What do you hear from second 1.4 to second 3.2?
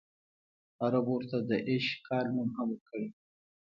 د ایش کال نوم هم ورکړی.